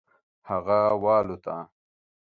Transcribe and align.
هغه 0.49 0.79
والوته. 1.03 1.57